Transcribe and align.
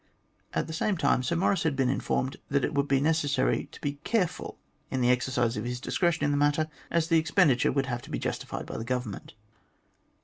At 0.55 0.65
the 0.65 0.73
same 0.73 0.97
time, 0.97 1.21
Sir 1.21 1.35
Maurice 1.35 1.61
had 1.61 1.75
been 1.75 1.87
informed 1.87 2.37
that 2.49 2.65
it 2.65 2.73
would 2.73 2.87
be 2.87 2.99
necessary 2.99 3.69
to 3.71 3.79
be 3.81 3.99
careful 4.03 4.57
in 4.89 4.99
the 4.99 5.11
exercise 5.11 5.57
of 5.57 5.63
his 5.65 5.79
dis 5.79 5.99
cretion 5.99 6.23
in 6.23 6.31
the 6.31 6.37
matter, 6.37 6.69
as 6.89 7.07
the 7.07 7.19
expenditure 7.19 7.71
would 7.71 7.85
have 7.85 8.01
to 8.01 8.09
be 8.09 8.17
justified 8.17 8.65
by 8.65 8.77
the 8.77 8.83
Government. 8.83 9.35